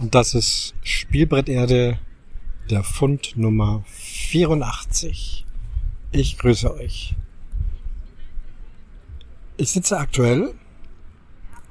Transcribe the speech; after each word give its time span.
Und 0.00 0.14
das 0.14 0.32
ist 0.32 0.74
Spielbretterde, 0.82 1.98
der 2.70 2.82
Fund 2.82 3.36
Nummer 3.36 3.84
84. 3.86 5.44
Ich 6.10 6.38
grüße 6.38 6.74
euch. 6.74 7.14
Ich 9.58 9.70
sitze 9.70 9.98
aktuell, 9.98 10.54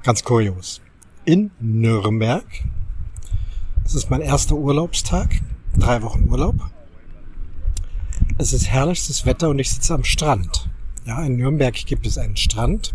ganz 0.04 0.22
kurios, 0.22 0.80
in 1.24 1.50
Nürnberg. 1.58 2.46
Es 3.84 3.96
ist 3.96 4.10
mein 4.10 4.20
erster 4.20 4.54
Urlaubstag, 4.54 5.40
drei 5.76 6.00
Wochen 6.02 6.28
Urlaub. 6.30 6.54
Es 8.38 8.52
ist 8.52 8.68
herrlichstes 8.68 9.26
Wetter 9.26 9.48
und 9.48 9.58
ich 9.58 9.72
sitze 9.72 9.92
am 9.92 10.04
Strand. 10.04 10.70
Ja, 11.04 11.20
in 11.24 11.34
Nürnberg 11.34 11.74
gibt 11.74 12.06
es 12.06 12.16
einen 12.16 12.36
Strand. 12.36 12.94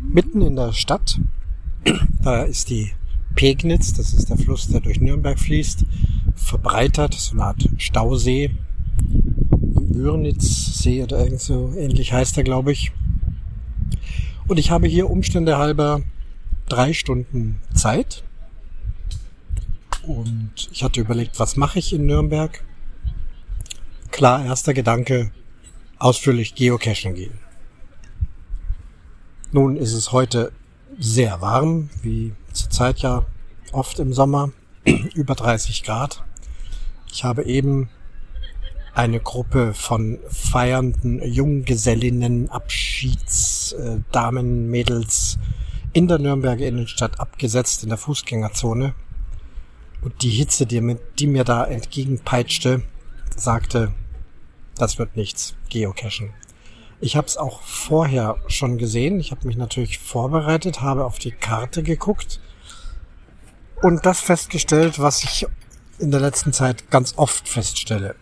Mitten 0.00 0.40
in 0.40 0.56
der 0.56 0.72
Stadt. 0.72 1.20
Da 2.22 2.42
ist 2.42 2.68
die 2.68 2.92
Pegnitz, 3.34 3.92
das 3.92 4.12
ist 4.12 4.28
der 4.28 4.36
Fluss, 4.36 4.68
der 4.68 4.80
durch 4.80 5.00
Nürnberg 5.00 5.38
fließt, 5.38 5.84
verbreitert, 6.34 7.14
so 7.14 7.32
eine 7.32 7.44
Art 7.44 7.68
Stausee. 7.78 8.50
Würnitzsee 9.72 11.02
oder 11.02 11.18
irgend 11.18 11.40
so 11.40 11.72
ähnlich 11.76 12.12
heißt 12.12 12.36
er, 12.38 12.44
glaube 12.44 12.72
ich. 12.72 12.92
Und 14.48 14.58
ich 14.58 14.70
habe 14.70 14.86
hier 14.86 15.10
Umstände 15.10 15.58
halber 15.58 16.02
drei 16.68 16.92
Stunden 16.92 17.60
Zeit. 17.74 18.24
Und 20.02 20.68
ich 20.72 20.82
hatte 20.82 21.00
überlegt, 21.00 21.38
was 21.38 21.56
mache 21.56 21.78
ich 21.78 21.92
in 21.92 22.06
Nürnberg? 22.06 22.64
Klar, 24.10 24.44
erster 24.44 24.74
Gedanke, 24.74 25.30
ausführlich 25.98 26.54
geocachen 26.54 27.14
gehen. 27.14 27.38
Nun 29.52 29.76
ist 29.76 29.92
es 29.92 30.12
heute 30.12 30.52
sehr 31.00 31.40
warm, 31.40 31.90
wie 32.02 32.34
zurzeit 32.52 33.00
ja 33.00 33.26
oft 33.72 33.98
im 33.98 34.12
Sommer, 34.12 34.52
über 35.14 35.34
30 35.34 35.82
Grad. 35.82 36.22
Ich 37.10 37.24
habe 37.24 37.42
eben 37.44 37.88
eine 38.94 39.18
Gruppe 39.20 39.74
von 39.74 40.18
feiernden 40.28 41.22
Junggesellinnen, 41.22 42.50
Abschiedsdamen, 42.50 44.70
Mädels 44.70 45.38
in 45.92 46.06
der 46.06 46.18
Nürnberger 46.18 46.66
Innenstadt 46.66 47.18
abgesetzt 47.18 47.82
in 47.82 47.88
der 47.88 47.98
Fußgängerzone. 47.98 48.94
Und 50.02 50.22
die 50.22 50.30
Hitze, 50.30 50.66
die 50.66 50.80
mir, 50.80 51.00
die 51.18 51.26
mir 51.26 51.42
da 51.44 51.64
entgegenpeitschte, 51.64 52.82
sagte, 53.36 53.92
das 54.76 54.98
wird 54.98 55.16
nichts, 55.16 55.56
geocachen. 55.68 56.30
Ich 57.02 57.16
habe 57.16 57.26
es 57.26 57.38
auch 57.38 57.62
vorher 57.62 58.36
schon 58.46 58.76
gesehen. 58.76 59.20
Ich 59.20 59.30
habe 59.30 59.46
mich 59.46 59.56
natürlich 59.56 59.98
vorbereitet, 59.98 60.82
habe 60.82 61.06
auf 61.06 61.18
die 61.18 61.32
Karte 61.32 61.82
geguckt 61.82 62.40
und 63.80 64.04
das 64.04 64.20
festgestellt, 64.20 64.98
was 64.98 65.24
ich 65.24 65.46
in 65.98 66.10
der 66.10 66.20
letzten 66.20 66.52
Zeit 66.52 66.90
ganz 66.90 67.14
oft 67.16 67.48
feststelle. 67.48 68.16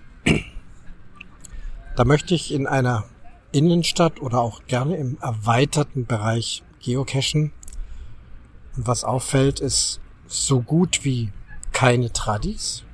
Da 1.96 2.04
möchte 2.04 2.34
ich 2.34 2.54
in 2.54 2.68
einer 2.68 3.04
Innenstadt 3.50 4.20
oder 4.22 4.40
auch 4.40 4.62
gerne 4.68 4.96
im 4.96 5.18
erweiterten 5.20 6.06
Bereich 6.06 6.62
geocachen. 6.80 7.52
Und 8.76 8.86
was 8.86 9.02
auffällt, 9.02 9.58
ist 9.58 10.00
so 10.28 10.60
gut 10.60 11.04
wie 11.04 11.32
keine 11.72 12.12
Tradis. 12.12 12.84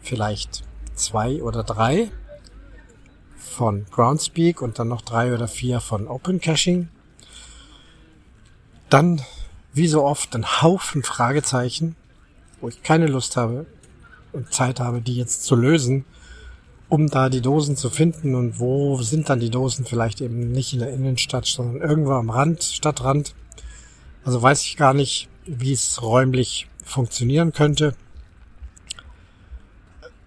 Vielleicht 0.00 0.64
zwei 0.94 1.42
oder 1.42 1.62
drei 1.62 2.10
von 3.42 3.86
Groundspeak 3.90 4.62
und 4.62 4.78
dann 4.78 4.88
noch 4.88 5.02
drei 5.02 5.34
oder 5.34 5.48
vier 5.48 5.80
von 5.80 6.08
Open 6.08 6.40
Caching. 6.40 6.88
Dann, 8.88 9.22
wie 9.72 9.88
so 9.88 10.04
oft, 10.04 10.34
ein 10.34 10.62
Haufen 10.62 11.02
Fragezeichen, 11.02 11.96
wo 12.60 12.68
ich 12.68 12.82
keine 12.82 13.06
Lust 13.06 13.36
habe 13.36 13.66
und 14.32 14.52
Zeit 14.52 14.80
habe, 14.80 15.00
die 15.00 15.16
jetzt 15.16 15.44
zu 15.44 15.56
lösen 15.56 16.04
um 16.92 17.08
da 17.08 17.30
die 17.30 17.40
Dosen 17.40 17.74
zu 17.74 17.88
finden. 17.88 18.34
Und 18.34 18.60
wo 18.60 19.00
sind 19.00 19.30
dann 19.30 19.40
die 19.40 19.48
Dosen? 19.48 19.86
Vielleicht 19.86 20.20
eben 20.20 20.52
nicht 20.52 20.74
in 20.74 20.80
der 20.80 20.92
Innenstadt, 20.92 21.46
sondern 21.46 21.80
irgendwo 21.80 22.12
am 22.12 22.28
Rand, 22.28 22.62
Stadtrand. 22.62 23.34
Also 24.24 24.42
weiß 24.42 24.62
ich 24.64 24.76
gar 24.76 24.92
nicht, 24.92 25.30
wie 25.46 25.72
es 25.72 26.02
räumlich 26.02 26.68
funktionieren 26.84 27.54
könnte. 27.54 27.94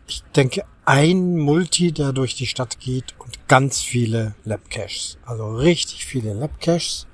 Ich 0.08 0.24
denke, 0.36 0.64
ein 0.86 1.38
Multi, 1.38 1.92
der 1.92 2.14
durch 2.14 2.36
die 2.36 2.46
Stadt 2.46 2.80
geht 2.80 3.16
und 3.18 3.48
ganz 3.48 3.82
viele 3.82 4.36
Labcaches. 4.44 5.18
Also 5.26 5.56
richtig 5.56 6.06
viele 6.06 6.34
Labcaches. 6.34 7.08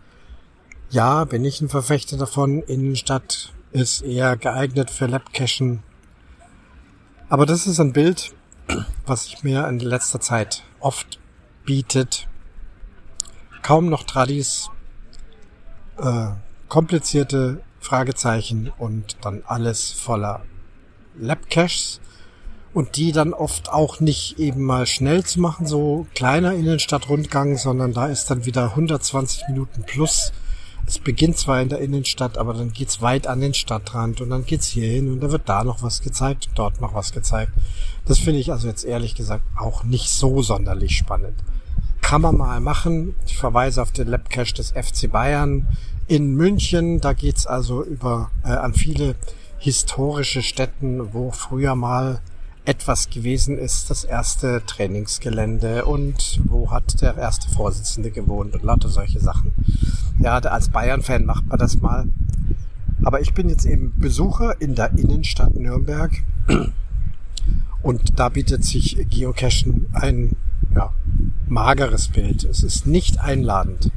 Ja, 0.89 1.23
bin 1.23 1.45
ich 1.45 1.61
ein 1.61 1.69
Verfechter 1.69 2.17
davon. 2.17 2.63
Innenstadt 2.63 3.53
ist 3.71 4.01
eher 4.01 4.35
geeignet 4.35 4.91
für 4.91 5.05
Labcachen. 5.05 5.83
Aber 7.29 7.45
das 7.45 7.65
ist 7.65 7.79
ein 7.79 7.93
Bild, 7.93 8.33
was 9.05 9.23
sich 9.23 9.41
mir 9.41 9.65
in 9.69 9.79
letzter 9.79 10.19
Zeit 10.19 10.63
oft 10.81 11.17
bietet. 11.63 12.27
Kaum 13.61 13.89
noch 13.89 14.03
Tradis, 14.03 14.69
äh, 15.97 16.31
komplizierte 16.67 17.63
Fragezeichen 17.79 18.69
und 18.77 19.15
dann 19.21 19.43
alles 19.45 19.91
voller 19.91 20.43
Labcaches 21.17 22.01
und 22.73 22.95
die 22.95 23.11
dann 23.11 23.33
oft 23.33 23.71
auch 23.71 23.99
nicht 23.99 24.39
eben 24.39 24.63
mal 24.63 24.85
schnell 24.85 25.23
zu 25.23 25.39
machen, 25.39 25.65
so 25.65 26.07
kleiner 26.15 26.53
Innenstadtrundgang, 26.53 27.57
sondern 27.57 27.93
da 27.93 28.07
ist 28.07 28.31
dann 28.31 28.45
wieder 28.45 28.71
120 28.71 29.43
Minuten 29.49 29.83
plus 29.83 30.31
es 30.87 30.99
beginnt 30.99 31.37
zwar 31.37 31.61
in 31.61 31.69
der 31.69 31.79
Innenstadt, 31.79 32.37
aber 32.37 32.53
dann 32.53 32.73
geht's 32.73 33.01
weit 33.01 33.27
an 33.27 33.39
den 33.39 33.53
Stadtrand 33.53 34.19
und 34.21 34.29
dann 34.29 34.45
geht's 34.45 34.67
hier 34.67 34.87
hin 34.87 35.11
und 35.11 35.21
da 35.21 35.31
wird 35.31 35.47
da 35.47 35.63
noch 35.63 35.83
was 35.83 36.01
gezeigt 36.01 36.49
dort 36.55 36.81
noch 36.81 36.93
was 36.93 37.13
gezeigt. 37.13 37.53
Das 38.05 38.19
finde 38.19 38.39
ich 38.39 38.51
also 38.51 38.67
jetzt 38.67 38.83
ehrlich 38.83 39.15
gesagt 39.15 39.43
auch 39.57 39.83
nicht 39.83 40.09
so 40.09 40.41
sonderlich 40.41 40.97
spannend. 40.97 41.35
Kann 42.01 42.21
man 42.21 42.35
mal 42.35 42.59
machen. 42.59 43.15
Ich 43.25 43.37
verweise 43.37 43.81
auf 43.81 43.91
den 43.91 44.07
Labcache 44.07 44.53
des 44.53 44.71
FC 44.71 45.09
Bayern 45.09 45.67
in 46.07 46.33
München. 46.33 46.99
Da 46.99 47.13
geht's 47.13 47.45
also 47.45 47.83
über 47.83 48.31
äh, 48.43 48.49
an 48.49 48.73
viele 48.73 49.15
historische 49.59 50.41
Städten, 50.41 51.13
wo 51.13 51.31
früher 51.31 51.75
mal 51.75 52.21
etwas 52.65 53.09
gewesen 53.09 53.57
ist, 53.57 53.89
das 53.89 54.03
erste 54.03 54.61
Trainingsgelände 54.65 55.85
und 55.85 56.41
wo 56.45 56.71
hat 56.71 57.01
der 57.01 57.17
erste 57.17 57.49
Vorsitzende 57.49 58.11
gewohnt 58.11 58.53
und 58.53 58.63
lauter 58.63 58.89
solche 58.89 59.19
Sachen. 59.19 59.51
Ja, 60.19 60.37
als 60.37 60.69
Bayern-Fan 60.69 61.25
macht 61.25 61.47
man 61.47 61.57
das 61.57 61.81
mal. 61.81 62.07
Aber 63.03 63.19
ich 63.19 63.33
bin 63.33 63.49
jetzt 63.49 63.65
eben 63.65 63.93
Besucher 63.97 64.61
in 64.61 64.75
der 64.75 64.91
Innenstadt 64.97 65.55
Nürnberg 65.55 66.11
und 67.81 68.19
da 68.19 68.29
bietet 68.29 68.63
sich 68.63 69.07
Geocachen 69.09 69.87
ein 69.93 70.35
ja, 70.75 70.93
mageres 71.47 72.09
Bild. 72.09 72.43
Es 72.43 72.61
ist 72.61 72.85
nicht 72.85 73.19
einladend. 73.19 73.91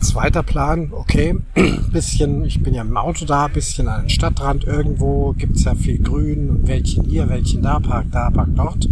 Zweiter 0.00 0.42
Plan, 0.42 0.88
okay, 0.92 1.36
bisschen, 1.92 2.44
ich 2.44 2.62
bin 2.62 2.74
ja 2.74 2.82
im 2.82 2.96
Auto 2.96 3.24
da, 3.24 3.48
bisschen 3.48 3.88
an 3.88 4.02
den 4.02 4.10
Stadtrand 4.10 4.64
irgendwo, 4.64 5.32
gibt's 5.32 5.64
ja 5.64 5.74
viel 5.74 5.98
Grün 5.98 6.48
und 6.48 6.66
Wäldchen 6.66 7.04
hier, 7.04 7.28
Wäldchen 7.28 7.62
da, 7.62 7.78
Park 7.78 8.06
da, 8.10 8.30
Park 8.30 8.48
dort. 8.54 8.88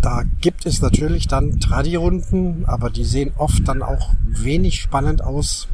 Da 0.00 0.22
gibt 0.40 0.66
es 0.66 0.80
natürlich 0.80 1.26
dann 1.26 1.58
Tradi-Runden, 1.58 2.64
aber 2.66 2.90
die 2.90 3.04
sehen 3.04 3.32
oft 3.36 3.66
dann 3.66 3.82
auch 3.82 4.14
wenig 4.24 4.80
spannend 4.80 5.22
aus. 5.22 5.66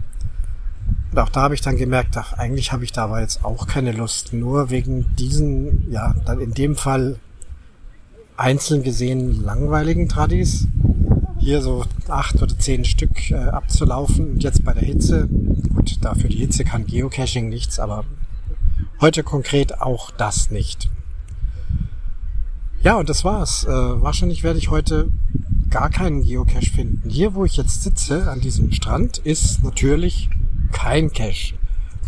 Und 1.13 1.19
auch 1.19 1.29
da 1.29 1.43
habe 1.43 1.55
ich 1.55 1.61
dann 1.61 1.77
gemerkt, 1.77 2.17
ach, 2.17 2.33
eigentlich 2.33 2.73
habe 2.73 2.85
ich 2.85 2.93
da 2.93 3.05
aber 3.05 3.21
jetzt 3.21 3.45
auch 3.45 3.67
keine 3.67 3.93
Lust. 3.93 4.33
Nur 4.33 4.71
wegen 4.71 5.15
diesen, 5.19 5.91
ja, 5.91 6.15
dann 6.25 6.41
in 6.41 6.55
dem 6.55 6.77
Fall 6.77 7.17
einzeln 8.39 8.83
gesehen 8.83 9.45
langweiligen 9.45 10.09
Tradis. 10.09 10.67
Hier 11.43 11.61
so 11.61 11.85
acht 12.07 12.41
oder 12.41 12.57
zehn 12.57 12.85
Stück 12.85 13.33
äh, 13.33 13.35
abzulaufen. 13.35 14.35
Und 14.35 14.45
jetzt 14.45 14.65
bei 14.65 14.73
der 14.75 14.85
Hitze, 14.85 15.29
gut, 15.75 15.99
dafür 16.01 16.31
die 16.31 16.37
Hitze 16.37 16.63
kann 16.63 16.87
Geocaching 16.87 17.49
nichts, 17.49 17.81
aber 17.81 18.05
heute 19.01 19.25
konkret 19.25 19.81
auch 19.81 20.13
das 20.13 20.53
nicht. 20.53 20.89
Ja, 22.85 22.97
und 22.97 23.09
das 23.09 23.25
war's. 23.25 23.65
Äh, 23.65 23.71
wahrscheinlich 23.71 24.45
werde 24.45 24.61
ich 24.61 24.71
heute 24.71 25.11
gar 25.69 25.91
keinen 25.91 26.23
Geocache 26.23 26.71
finden. 26.71 27.11
Hier, 27.11 27.35
wo 27.35 27.45
ich 27.45 27.57
jetzt 27.57 27.83
sitze, 27.83 28.31
an 28.31 28.41
diesem 28.41 28.71
Strand, 28.71 29.19
ist 29.19 29.65
natürlich 29.65 30.31
kein 30.71 31.13
Cache. 31.13 31.55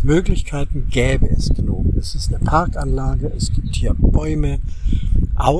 Möglichkeiten 0.01 0.87
gäbe 0.89 1.27
es 1.27 1.49
genug. 1.49 1.93
Es 1.97 2.15
ist 2.15 2.33
eine 2.33 2.41
Parkanlage, 2.41 3.33
es 3.35 3.51
gibt 3.51 3.75
hier 3.75 3.93
Bäume, 3.95 4.59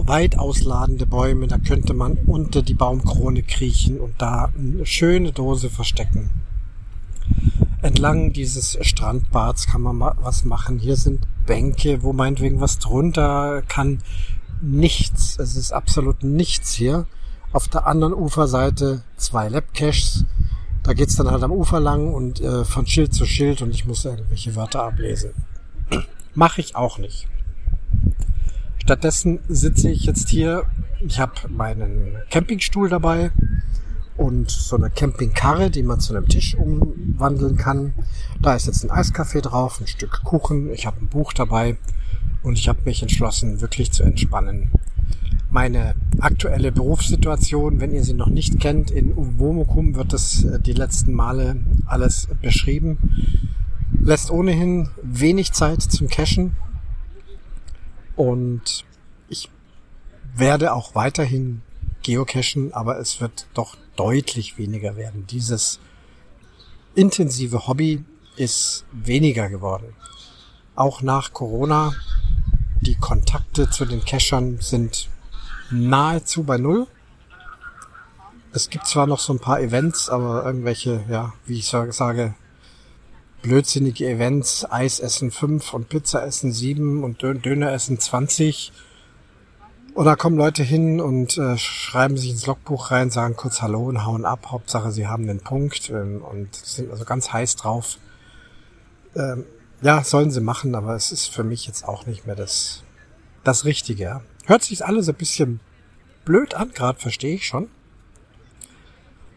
weit 0.08 0.38
ausladende 0.40 1.06
Bäume, 1.06 1.48
da 1.48 1.58
könnte 1.58 1.94
man 1.94 2.14
unter 2.26 2.62
die 2.62 2.74
Baumkrone 2.74 3.44
kriechen 3.44 4.00
und 4.00 4.14
da 4.18 4.52
eine 4.58 4.86
schöne 4.86 5.32
Dose 5.32 5.70
verstecken. 5.70 6.30
Entlang 7.82 8.34
dieses 8.34 8.78
Strandbads 8.82 9.68
kann 9.68 9.82
man 9.82 10.00
was 10.00 10.46
machen. 10.46 10.80
Hier 10.80 10.96
sind 10.96 11.28
Bänke, 11.46 12.02
wo 12.02 12.14
meinetwegen 12.14 12.60
was 12.60 12.80
drunter 12.80 13.62
kann 13.68 14.00
nichts. 14.62 15.38
Es 15.38 15.56
ist 15.56 15.72
absolut 15.72 16.24
nichts 16.24 16.74
hier. 16.74 17.06
Auf 17.52 17.68
der 17.68 17.86
anderen 17.86 18.14
Uferseite 18.14 19.04
zwei 19.18 19.50
Labcaches. 19.50 20.26
Da 20.84 20.94
geht's 20.94 21.16
dann 21.16 21.30
halt 21.30 21.44
am 21.44 21.52
Ufer 21.52 21.80
lang 21.80 22.14
und 22.14 22.42
äh, 22.42 22.64
von 22.66 22.86
Schild 22.86 23.14
zu 23.14 23.26
Schild 23.26 23.62
und 23.62 23.72
ich 23.72 23.86
muss 23.86 24.06
irgendwelche 24.06 24.56
Wörter 24.56 24.84
ablesen. 24.84 25.32
Mache 26.36 26.62
ich 26.62 26.76
auch 26.76 26.98
nicht. 26.98 27.28
Stattdessen 28.86 29.40
sitze 29.48 29.90
ich 29.90 30.06
jetzt 30.06 30.30
hier. 30.30 30.68
Ich 31.00 31.20
habe 31.20 31.34
meinen 31.50 32.18
Campingstuhl 32.30 32.88
dabei 32.88 33.32
und 34.16 34.52
so 34.52 34.76
eine 34.76 34.92
Campingkarre, 34.92 35.72
die 35.72 35.82
man 35.82 36.00
zu 36.00 36.16
einem 36.16 36.28
Tisch 36.28 36.54
umwandeln 36.54 37.58
kann. 37.58 37.96
Da 38.40 38.54
ist 38.54 38.68
jetzt 38.68 38.84
ein 38.84 38.92
Eiskaffee 38.92 39.42
drauf, 39.42 39.82
ein 39.82 39.88
Stück 39.88 40.22
Kuchen, 40.24 40.72
ich 40.72 40.86
habe 40.86 40.98
ein 41.02 41.08
Buch 41.08 41.34
dabei 41.34 41.78
und 42.44 42.60
ich 42.60 42.70
habe 42.70 42.78
mich 42.86 43.02
entschlossen, 43.02 43.60
wirklich 43.60 43.92
zu 43.92 44.04
entspannen. 44.04 44.70
Meine 45.50 45.96
aktuelle 46.20 46.72
Berufssituation, 46.72 47.80
wenn 47.80 47.92
ihr 47.92 48.04
sie 48.04 48.14
noch 48.14 48.30
nicht 48.30 48.60
kennt, 48.60 48.92
in 48.92 49.18
Uwomukum 49.18 49.96
wird 49.96 50.14
es 50.14 50.44
äh, 50.44 50.60
die 50.60 50.74
letzten 50.74 51.14
Male 51.14 51.56
alles 51.88 52.28
beschrieben, 52.40 53.00
lässt 54.00 54.30
ohnehin 54.30 54.90
wenig 55.02 55.54
Zeit 55.54 55.82
zum 55.82 56.08
Cashen 56.08 56.56
und 58.16 58.86
ich 59.30 59.50
werde 60.36 60.74
auch 60.74 60.96
weiterhin 60.96 61.62
geocachen, 62.04 62.74
aber 62.74 63.00
es 63.00 63.20
wird 63.22 63.48
doch 63.54 63.76
deutlich 63.96 64.58
weniger 64.58 64.96
werden. 64.96 65.26
Dieses 65.28 65.80
intensive 66.94 67.68
Hobby 67.68 68.04
ist 68.36 68.86
weniger 68.92 69.50
geworden. 69.50 69.96
Auch 70.76 71.02
nach 71.02 71.34
Corona, 71.34 71.94
die 72.82 72.96
Kontakte 72.96 73.70
zu 73.70 73.86
den 73.86 74.04
Cachern 74.04 74.60
sind 74.60 75.10
nahezu 75.72 76.44
bei 76.44 76.58
Null. 76.58 76.88
Es 78.52 78.70
gibt 78.70 78.88
zwar 78.88 79.08
noch 79.08 79.20
so 79.20 79.34
ein 79.34 79.40
paar 79.40 79.60
Events, 79.60 80.10
aber 80.10 80.46
irgendwelche, 80.46 81.04
ja, 81.10 81.34
wie 81.46 81.60
ich 81.60 81.68
sage, 81.68 82.36
blödsinnige 83.46 84.10
Events, 84.10 84.66
Eis 84.72 85.00
essen 85.00 85.30
5 85.30 85.76
und 85.76 85.88
Pizza 85.88 86.26
essen 86.26 86.52
7 86.52 87.04
und 87.04 87.22
Döner 87.22 87.72
essen 87.72 88.00
20 88.00 88.72
oder 89.94 90.16
kommen 90.16 90.36
Leute 90.36 90.64
hin 90.64 91.00
und 91.00 91.38
äh, 91.38 91.56
schreiben 91.56 92.18
sich 92.18 92.32
ins 92.32 92.48
Logbuch 92.48 92.90
rein, 92.90 93.12
sagen 93.12 93.36
kurz 93.36 93.62
Hallo 93.62 93.84
und 93.86 94.04
hauen 94.04 94.26
ab. 94.26 94.48
Hauptsache, 94.50 94.92
sie 94.92 95.06
haben 95.06 95.28
den 95.28 95.42
Punkt 95.42 95.92
ähm, 95.92 96.24
und 96.24 96.56
sind 96.56 96.90
also 96.90 97.06
ganz 97.06 97.34
heiß 97.34 97.56
drauf. 97.56 98.00
Ähm, 99.16 99.46
ja, 99.84 100.04
sollen 100.04 100.32
sie 100.32 100.42
machen, 100.42 100.74
aber 100.74 100.96
es 100.96 101.12
ist 101.12 101.28
für 101.28 101.44
mich 101.44 101.68
jetzt 101.68 101.88
auch 101.88 102.08
nicht 102.08 102.26
mehr 102.26 102.36
das, 102.36 102.82
das 103.44 103.64
Richtige. 103.64 104.22
Hört 104.48 104.64
sich 104.64 104.84
alles 104.84 105.08
ein 105.08 105.16
bisschen 105.16 105.60
blöd 106.26 106.56
an, 106.56 106.72
gerade 106.72 107.00
verstehe 107.00 107.36
ich 107.36 107.46
schon. 107.46 107.70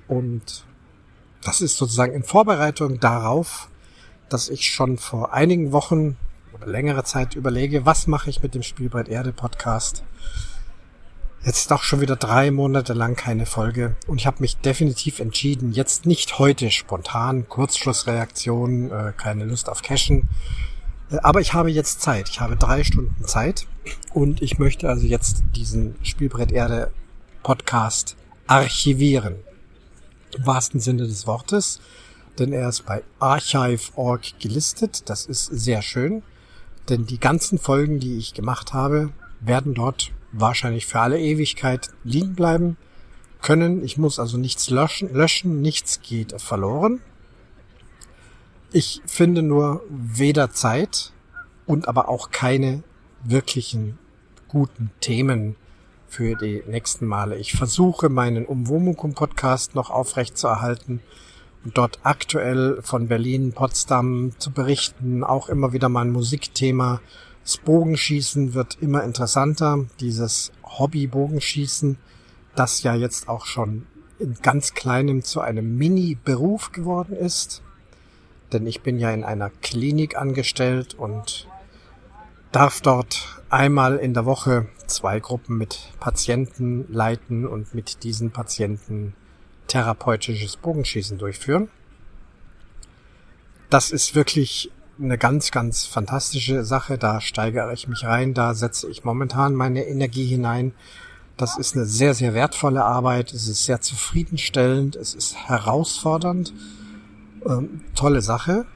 Und 0.09 0.65
das 1.45 1.61
ist 1.61 1.77
sozusagen 1.77 2.15
in 2.15 2.25
Vorbereitung 2.25 3.01
darauf, 3.01 3.69
dass 4.29 4.49
ich 4.49 4.71
schon 4.71 4.99
vor 4.99 5.33
einigen 5.33 5.73
Wochen 5.73 6.17
oder 6.53 6.67
längere 6.67 7.05
Zeit 7.05 7.35
überlege, 7.35 7.87
was 7.87 8.07
mache 8.07 8.31
ich 8.31 8.43
mit 8.43 8.55
dem 8.55 8.63
Spielbrett 8.63 9.09
Erde 9.09 9.33
Podcast 9.33 10.05
Jetzt 11.45 11.71
doch 11.71 11.85
schon 11.85 12.01
wieder 12.01 12.17
drei 12.17 12.51
Monate 12.51 12.95
lang 12.95 13.15
keine 13.15 13.47
Folge 13.47 13.95
und 14.09 14.19
ich 14.19 14.27
habe 14.27 14.41
mich 14.41 14.57
definitiv 14.57 15.21
entschieden, 15.21 15.73
jetzt 15.73 16.05
nicht 16.05 16.39
heute 16.41 16.71
spontan, 16.71 17.49
Kurzschlussreaktion, 17.49 18.91
äh, 18.91 19.13
keine 19.17 19.45
Lust 19.45 19.69
auf 19.69 19.83
Cashen, 19.83 20.29
äh, 21.11 21.19
aber 21.23 21.41
ich 21.41 21.55
habe 21.55 21.71
jetzt 21.71 22.03
Zeit. 22.03 22.29
Ich 22.29 22.41
habe 22.41 22.57
drei 22.57 22.83
Stunden 22.83 23.25
Zeit 23.25 23.67
und 24.13 24.43
ich 24.43 24.59
möchte 24.59 24.89
also 24.89 25.07
jetzt 25.07 25.45
diesen 25.55 25.95
Spielbrett 26.03 26.51
Erde 26.51 26.91
Podcast 27.45 28.17
archivieren. 28.49 29.37
Im 30.37 30.45
wahrsten 30.45 30.81
Sinne 30.81 31.07
des 31.07 31.27
Wortes, 31.29 31.81
denn 32.39 32.53
er 32.53 32.69
ist 32.69 32.87
bei 32.87 33.03
archive.org 33.19 34.39
gelistet. 34.39 35.09
Das 35.09 35.27
ist 35.27 35.47
sehr 35.47 35.83
schön, 35.83 36.23
denn 36.89 37.07
die 37.07 37.19
ganzen 37.19 37.59
Folgen, 37.59 38.01
die 38.01 38.19
ich 38.19 38.35
gemacht 38.35 38.73
habe, 38.73 39.11
werden 39.41 39.75
dort 39.75 40.13
wahrscheinlich 40.33 40.87
für 40.87 41.01
alle 41.01 41.21
Ewigkeit 41.21 41.89
liegen 42.05 42.35
bleiben 42.35 42.77
können. 43.41 43.85
Ich 43.85 43.99
muss 43.99 44.19
also 44.19 44.37
nichts 44.37 44.71
löschen, 44.71 45.13
löschen 45.13 45.61
nichts 45.63 46.01
geht 46.01 46.41
verloren. 46.41 47.01
Ich 48.73 49.01
finde 49.07 49.43
nur 49.43 49.83
weder 49.89 50.51
Zeit 50.51 51.13
und 51.67 51.89
aber 51.89 52.09
auch 52.09 52.31
keine 52.31 52.83
wirklichen 53.25 53.99
guten 54.49 54.91
Themen 55.01 55.57
für 56.07 56.37
die 56.37 56.63
nächsten 56.67 57.07
Male. 57.07 57.37
Ich 57.37 57.53
versuche 57.53 58.09
meinen 58.09 58.47
Umwomukum 58.47 59.15
Podcast 59.15 59.75
noch 59.75 59.91
aufrecht 59.91 60.37
zu 60.37 60.49
erhalten 60.49 61.01
dort 61.65 62.01
aktuell 62.03 62.81
von 62.83 63.09
Berlin, 63.09 63.53
Potsdam 63.53 64.33
zu 64.39 64.51
berichten, 64.51 65.25
auch 65.25 65.49
immer 65.49 65.73
wieder 65.73 65.89
mal 65.89 66.03
ein 66.03 66.13
Musikthema 66.13 67.01
das 67.49 67.57
Bogenschießen 67.57 68.53
wird 68.53 68.77
immer 68.83 69.05
interessanter. 69.05 69.87
Dieses 70.01 70.53
Hobby-Bogenschießen, 70.63 71.97
das 72.55 72.83
ja 72.83 72.95
jetzt 72.95 73.27
auch 73.27 73.47
schon 73.47 73.87
in 74.19 74.35
ganz 74.43 74.75
kleinem 74.75 75.23
zu 75.23 75.41
einem 75.41 75.79
Mini-Beruf 75.79 76.73
geworden 76.73 77.17
ist. 77.17 77.63
Denn 78.53 78.67
ich 78.67 78.83
bin 78.83 78.99
ja 78.99 79.11
in 79.13 79.25
einer 79.25 79.49
Klinik 79.63 80.15
angestellt 80.19 80.93
und 80.93 81.49
darf 82.53 82.83
dort 82.83 83.43
einmal 83.49 83.97
in 83.97 84.13
der 84.13 84.27
Woche 84.27 84.67
zwei 84.87 85.19
Gruppen 85.19 85.57
mit 85.57 85.95
Patienten 86.01 86.85
leiten 86.93 87.47
und 87.47 87.73
mit 87.75 88.05
diesen 88.05 88.31
Patienten 88.31 89.15
therapeutisches 89.69 90.57
Bogenschießen 90.57 91.19
durchführen. 91.19 91.69
Das 93.71 93.91
ist 93.91 94.15
wirklich 94.15 94.71
eine 94.99 95.19
ganz, 95.19 95.51
ganz 95.51 95.85
fantastische 95.85 96.65
Sache. 96.65 96.99
Da 96.99 97.21
steigere 97.21 97.73
ich 97.73 97.87
mich 97.87 98.05
rein, 98.05 98.35
da 98.35 98.55
setze 98.55 98.91
ich 98.91 99.05
momentan 99.05 99.55
meine 99.55 99.87
Energie 99.87 100.27
hinein. 100.27 100.73
Das 101.37 101.57
ist 101.57 101.77
eine 101.77 101.87
sehr, 101.87 102.15
sehr 102.15 102.35
wertvolle 102.35 102.85
Arbeit. 102.85 103.33
Es 103.33 103.47
ist 103.47 103.65
sehr 103.65 103.81
zufriedenstellend. 103.81 104.97
Es 104.97 105.15
ist 105.15 105.37
herausfordernd. 105.49 106.53
Ähm, 107.47 107.83
tolle 107.95 108.23
Sache. 108.23 108.67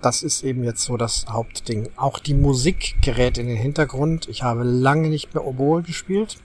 Das 0.00 0.24
ist 0.24 0.42
eben 0.42 0.64
jetzt 0.64 0.82
so 0.82 0.96
das 0.96 1.26
Hauptding. 1.28 1.90
Auch 1.94 2.18
die 2.18 2.34
Musik 2.34 2.96
gerät 3.02 3.38
in 3.38 3.46
den 3.46 3.56
Hintergrund. 3.56 4.28
Ich 4.28 4.42
habe 4.42 4.64
lange 4.64 5.08
nicht 5.08 5.32
mehr 5.32 5.44
Oboe 5.44 5.82
gespielt. 5.82 6.38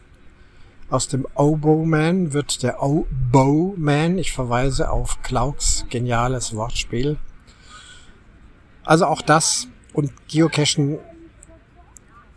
Aus 0.89 1.10
dem 1.10 1.28
Oboe 1.36 1.86
Man 1.86 2.31
wird 2.31 2.63
der 2.63 2.81
Oboe 2.81 3.74
Man. 3.75 4.18
Ich 4.18 4.31
verweise 4.31 4.89
auf 4.89 5.22
Klauks 5.22 5.86
geniales 5.89 6.56
Wortspiel. 6.56 7.18
Also 8.86 9.06
auch 9.06 9.22
das 9.22 9.68
und 9.92 10.14
Geocachen 10.30 11.00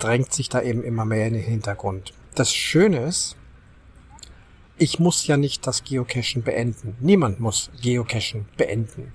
drängt 0.01 0.33
sich 0.33 0.49
da 0.49 0.63
eben 0.63 0.83
immer 0.83 1.05
mehr 1.05 1.29
in 1.29 1.35
den 1.35 1.45
Hintergrund. 1.45 2.13
Das 2.35 2.53
Schöne 2.53 3.05
ist, 3.05 3.37
ich 4.79 4.99
muss 4.99 5.29
ja 5.29 5.37
nicht 5.37 5.65
das 5.69 5.85
Geocachen 5.85 6.43
beenden. 6.43 6.97
Niemand 6.99 7.39
muss 7.39 7.71
Geocachen 7.81 8.47
beenden. 8.57 9.13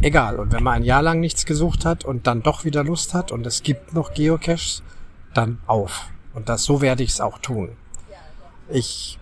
Egal. 0.00 0.38
Und 0.38 0.52
wenn 0.52 0.62
man 0.62 0.74
ein 0.76 0.84
Jahr 0.84 1.02
lang 1.02 1.20
nichts 1.20 1.44
gesucht 1.44 1.84
hat 1.84 2.06
und 2.06 2.26
dann 2.26 2.42
doch 2.42 2.64
wieder 2.64 2.82
Lust 2.82 3.12
hat 3.12 3.30
und 3.30 3.46
es 3.46 3.62
gibt 3.62 3.92
noch 3.92 4.14
Geocaches, 4.14 4.82
dann 5.34 5.58
auf. 5.66 6.08
Und 6.34 6.48
das, 6.48 6.64
so 6.64 6.80
werde 6.80 7.02
ich 7.02 7.10
es 7.10 7.20
auch 7.20 7.38
tun. 7.38 7.76
Ich 8.68 9.18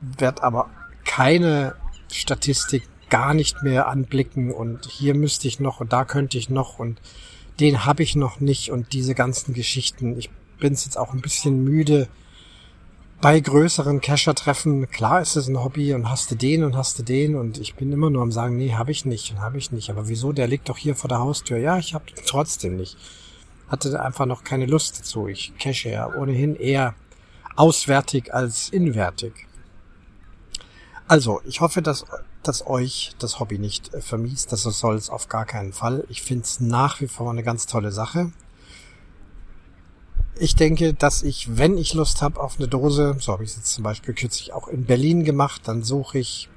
werde 0.00 0.42
aber 0.42 0.70
keine 1.04 1.74
Statistik 2.10 2.88
gar 3.10 3.34
nicht 3.34 3.62
mehr 3.62 3.88
anblicken 3.88 4.52
und 4.52 4.86
hier 4.86 5.14
müsste 5.14 5.48
ich 5.48 5.60
noch 5.60 5.80
und 5.80 5.92
da 5.92 6.04
könnte 6.04 6.38
ich 6.38 6.48
noch 6.48 6.78
und 6.78 7.00
den 7.58 7.84
habe 7.84 8.02
ich 8.02 8.16
noch 8.16 8.40
nicht 8.40 8.70
und 8.70 8.92
diese 8.92 9.14
ganzen 9.14 9.52
Geschichten. 9.52 10.16
Ich 10.16 10.30
bin 10.58 10.72
jetzt 10.72 10.96
auch 10.96 11.12
ein 11.12 11.20
bisschen 11.20 11.62
müde 11.64 12.08
bei 13.20 13.38
größeren 13.38 14.00
Cacher-Treffen. 14.00 14.88
Klar 14.90 15.20
ist 15.20 15.36
es 15.36 15.48
ein 15.48 15.62
Hobby 15.62 15.92
und 15.92 16.08
hast 16.08 16.30
du 16.30 16.36
den 16.36 16.64
und 16.64 16.76
hast 16.76 16.98
du 16.98 17.02
den 17.02 17.34
und 17.34 17.58
ich 17.58 17.74
bin 17.74 17.92
immer 17.92 18.08
nur 18.08 18.22
am 18.22 18.32
sagen, 18.32 18.56
nee, 18.56 18.72
habe 18.72 18.92
ich 18.92 19.04
nicht 19.04 19.32
und 19.32 19.40
habe 19.40 19.58
ich 19.58 19.72
nicht. 19.72 19.90
Aber 19.90 20.08
wieso? 20.08 20.32
Der 20.32 20.48
liegt 20.48 20.68
doch 20.68 20.78
hier 20.78 20.94
vor 20.94 21.08
der 21.08 21.18
Haustür. 21.18 21.58
Ja, 21.58 21.76
ich 21.76 21.92
habe 21.92 22.04
trotzdem 22.26 22.76
nicht. 22.76 22.96
Hatte 23.70 24.02
einfach 24.02 24.26
noch 24.26 24.44
keine 24.44 24.66
Lust 24.66 25.00
dazu. 25.00 25.28
Ich 25.28 25.56
cache 25.58 25.88
ja 25.88 26.14
ohnehin 26.14 26.56
eher 26.56 26.94
auswärtig 27.56 28.34
als 28.34 28.68
inwärtig. 28.68 29.46
Also, 31.06 31.40
ich 31.44 31.60
hoffe, 31.60 31.82
dass 31.82 32.04
dass 32.42 32.66
euch 32.66 33.12
das 33.18 33.38
Hobby 33.38 33.58
nicht 33.58 33.92
äh, 33.94 34.00
vermiest. 34.00 34.52
Das 34.52 34.62
soll 34.62 34.96
es 34.96 35.10
auf 35.10 35.28
gar 35.28 35.44
keinen 35.44 35.72
Fall. 35.72 36.04
Ich 36.08 36.22
finde 36.22 36.44
es 36.44 36.60
nach 36.60 37.00
wie 37.00 37.08
vor 37.08 37.30
eine 37.30 37.42
ganz 37.42 37.66
tolle 37.66 37.92
Sache. 37.92 38.32
Ich 40.38 40.56
denke, 40.56 40.94
dass 40.94 41.22
ich, 41.22 41.58
wenn 41.58 41.76
ich 41.76 41.92
Lust 41.92 42.22
habe 42.22 42.40
auf 42.40 42.58
eine 42.58 42.68
Dose, 42.68 43.16
so 43.18 43.32
habe 43.32 43.44
ich 43.44 43.50
es 43.50 43.56
jetzt 43.56 43.74
zum 43.74 43.84
Beispiel 43.84 44.14
kürzlich 44.14 44.54
auch 44.54 44.68
in 44.68 44.86
Berlin 44.86 45.24
gemacht, 45.24 45.62
dann 45.66 45.82
suche 45.82 46.18
ich 46.18 46.48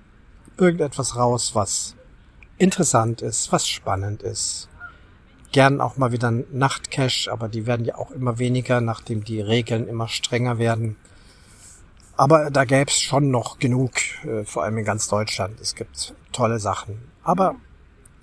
irgendetwas 0.57 1.17
raus, 1.17 1.53
was 1.53 1.95
interessant 2.57 3.21
ist, 3.21 3.51
was 3.51 3.67
spannend 3.67 4.23
ist. 4.23 4.69
Gern 5.53 5.81
auch 5.81 5.97
mal 5.97 6.11
wieder 6.11 6.31
ein 6.31 6.45
Nachtcash, 6.51 7.29
aber 7.29 7.47
die 7.47 7.65
werden 7.67 7.85
ja 7.85 7.95
auch 7.95 8.11
immer 8.11 8.39
weniger, 8.39 8.81
nachdem 8.81 9.23
die 9.23 9.39
Regeln 9.39 9.87
immer 9.87 10.07
strenger 10.07 10.57
werden. 10.57 10.97
Aber 12.17 12.51
da 12.51 12.65
gäbe 12.65 12.89
es 12.89 12.99
schon 12.99 13.29
noch 13.29 13.59
genug, 13.59 13.91
äh, 14.25 14.43
vor 14.45 14.63
allem 14.63 14.79
in 14.79 14.85
ganz 14.85 15.07
Deutschland. 15.07 15.61
Es 15.61 15.75
gibt 15.75 16.15
tolle 16.31 16.59
Sachen. 16.59 16.99
Aber 17.23 17.55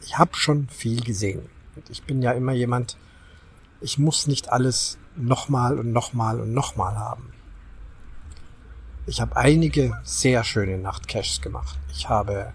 ich 0.03 0.19
habe 0.19 0.35
schon 0.35 0.69
viel 0.69 1.03
gesehen. 1.03 1.49
Und 1.77 1.89
ich 1.89 2.03
bin 2.03 2.21
ja 2.21 2.33
immer 2.33 2.53
jemand, 2.53 2.97
ich 3.81 3.97
muss 3.97 4.27
nicht 4.27 4.51
alles 4.51 4.99
nochmal 5.17 5.79
und 5.79 5.93
nochmal 5.93 6.41
und 6.41 6.53
nochmal 6.53 6.97
haben. 6.99 7.33
Ich 9.07 9.21
habe 9.21 9.37
einige 9.37 10.01
sehr 10.03 10.43
schöne 10.43 10.79
Nachtcaches 10.79 11.41
gemacht. 11.41 11.79
Ich 11.93 12.09
habe 12.09 12.53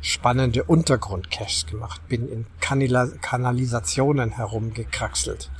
spannende 0.00 0.64
Untergrundcaches 0.64 1.66
gemacht, 1.66 2.00
bin 2.08 2.28
in 2.28 2.46
Kanila 2.60 3.06
Kanalisationen 3.20 4.30
herumgekraxelt, 4.30 5.50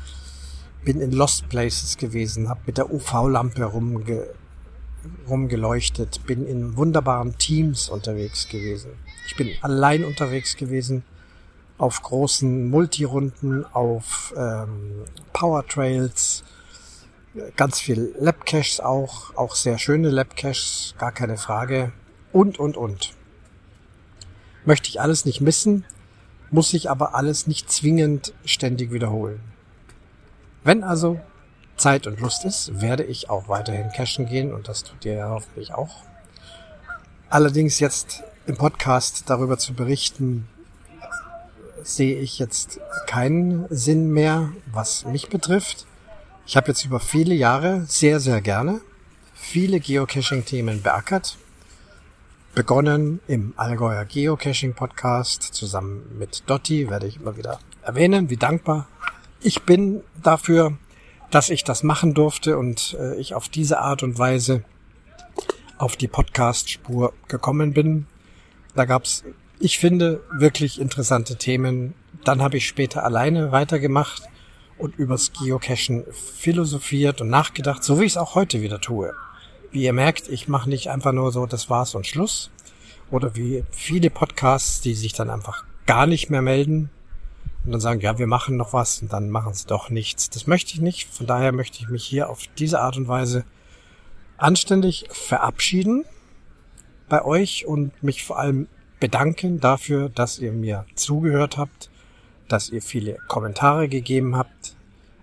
bin 0.85 1.00
in 1.00 1.12
Lost 1.12 1.49
Places 1.49 1.97
gewesen, 1.97 2.49
habe 2.49 2.61
mit 2.66 2.78
der 2.78 2.93
UV-Lampe 2.93 3.64
rumge 3.64 4.26
rumgeleuchtet, 5.28 6.26
bin 6.26 6.47
in 6.47 6.76
wunderbaren 6.76 7.38
Teams 7.38 7.88
unterwegs 7.88 8.49
gewesen. 8.49 8.90
Ich 9.28 9.37
bin 9.37 9.50
allein 9.62 10.05
unterwegs 10.05 10.57
gewesen, 10.57 11.05
auf 11.78 12.02
großen 12.02 12.69
Multirunden, 12.69 13.64
auf 13.66 14.35
ähm, 14.37 15.05
Powertrails, 15.33 16.43
ganz 17.57 17.78
viel 17.78 18.14
Labcaches 18.19 18.81
auch, 18.81 19.35
auch 19.37 19.55
sehr 19.55 19.78
schöne 19.78 20.09
Labcaches, 20.09 20.95
gar 20.99 21.12
keine 21.12 21.37
Frage. 21.37 21.93
Und, 22.33 22.59
und, 22.59 22.76
und. 22.76 23.16
Möchte 24.67 24.91
ich 24.91 25.01
alles 25.01 25.25
nicht 25.25 25.41
missen, 25.41 25.87
muss 26.51 26.75
ich 26.75 26.91
aber 26.91 27.15
alles 27.15 27.47
nicht 27.47 27.73
zwingend 27.73 28.35
ständig 28.45 28.93
wiederholen. 28.93 29.41
Wenn 30.63 30.85
also 30.85 31.19
Zeit 31.79 32.07
und 32.07 32.21
Lust 32.21 32.45
ist, 32.45 32.83
werde 32.83 33.05
ich 33.05 33.31
auch 33.31 33.49
weiterhin 33.49 33.91
cashen 33.91 34.27
gehen 34.27 34.53
und 34.53 34.69
das 34.69 34.83
tut 34.83 35.05
ihr 35.07 35.15
ja 35.15 35.31
hoffentlich 35.31 35.73
auch. 35.73 36.03
Allerdings 37.31 37.81
jetzt 37.81 38.23
im 38.47 38.59
Podcast 38.59 39.25
darüber 39.31 39.57
zu 39.57 39.73
berichten, 39.73 40.47
sehe 41.83 42.19
ich 42.19 42.39
jetzt 42.39 42.81
keinen 43.07 43.67
Sinn 43.71 44.11
mehr, 44.11 44.51
was 44.73 45.07
mich 45.07 45.31
betrifft. 45.31 45.87
Ich 46.47 46.57
habe 46.57 46.69
jetzt 46.69 46.85
über 46.85 47.01
viele 47.01 47.35
Jahre 47.35 47.85
sehr, 47.87 48.21
sehr 48.21 48.43
gerne 48.43 48.81
viele 49.37 49.79
Geocaching-Themen 49.79 50.83
beackert. 50.83 51.37
Begonnen 52.57 53.21
im 53.29 53.53
Allgäuer 53.59 54.07
Geocaching-Podcast 54.07 55.43
zusammen 55.43 56.17
mit 56.19 56.43
Dotti, 56.47 56.89
werde 56.89 57.07
ich 57.07 57.21
immer 57.21 57.37
wieder 57.37 57.61
erwähnen, 57.83 58.31
wie 58.31 58.39
dankbar 58.39 58.89
ich 59.43 59.65
bin 59.65 60.01
dafür, 60.23 60.79
dass 61.31 61.51
ich 61.51 61.65
das 61.65 61.83
machen 61.83 62.15
durfte 62.15 62.57
und 62.57 62.97
äh, 62.99 63.15
ich 63.17 63.35
auf 63.35 63.51
diese 63.51 63.79
Art 63.81 64.03
und 64.03 64.19
Weise 64.19 64.65
auf 65.77 65.97
die 65.97 66.09
Podcast-Spur 66.09 67.13
gekommen 67.29 67.75
bin. 67.75 68.07
Da 68.75 68.87
gab's, 68.87 69.23
ich 69.59 69.79
finde, 69.79 70.23
wirklich 70.33 70.81
interessante 70.81 71.37
Themen. 71.37 71.93
Dann 72.25 72.41
habe 72.41 72.57
ich 72.57 72.67
später 72.67 73.05
alleine 73.05 73.53
weitergemacht 73.53 74.23
und 74.79 74.97
übers 74.97 75.31
Geocachen 75.35 76.07
philosophiert 76.11 77.21
und 77.21 77.29
nachgedacht, 77.29 77.85
so 77.85 78.01
wie 78.01 78.05
ich 78.05 78.13
es 78.13 78.17
auch 78.17 78.35
heute 78.35 78.63
wieder 78.63 78.81
tue. 78.81 79.13
Wie 79.76 79.83
ihr 79.83 79.92
merkt, 79.92 80.30
ich 80.30 80.49
mache 80.49 80.71
nicht 80.71 80.88
einfach 80.88 81.12
nur 81.12 81.33
so, 81.33 81.45
das 81.45 81.68
war's 81.68 81.95
und 81.95 82.06
Schluss. 82.06 82.50
Oder 83.11 83.37
wie 83.37 83.62
viele 83.71 84.09
Podcasts, 84.09 84.80
die 84.80 84.95
sich 84.95 85.12
dann 85.12 85.28
einfach 85.28 85.66
gar 85.85 86.06
nicht 86.06 86.30
mehr 86.30 86.40
melden 86.40 86.88
und 87.66 87.73
dann 87.73 87.80
sagen, 87.83 88.00
ja, 88.00 88.18
wir 88.18 88.26
machen 88.26 88.56
noch 88.56 88.73
was 88.73 89.02
und 89.02 89.12
dann 89.12 89.28
machen 89.28 89.52
sie 89.52 89.66
doch 89.66 89.90
nichts. 89.90 90.30
Das 90.30 90.47
möchte 90.47 90.73
ich 90.73 90.80
nicht. 90.80 91.12
Von 91.12 91.26
daher 91.26 91.52
möchte 91.52 91.80
ich 91.80 91.90
mich 91.90 92.06
hier 92.06 92.30
auf 92.30 92.40
diese 92.56 92.80
Art 92.80 92.97
und 92.97 93.06
Weise 93.06 93.45
anständig 94.38 95.09
verabschieden 95.11 96.06
bei 97.11 97.23
euch 97.23 97.66
und 97.66 98.02
mich 98.02 98.25
vor 98.25 98.38
allem 98.38 98.68
bedanken 98.99 99.61
dafür, 99.61 100.09
dass 100.09 100.38
ihr 100.38 100.52
mir 100.52 100.87
zugehört 100.95 101.59
habt 101.59 101.90
dass 102.49 102.71
ihr 102.71 102.83
viele 102.83 103.18
Kommentare 103.28 103.88
gegeben 103.88 104.37
habt. 104.37 104.76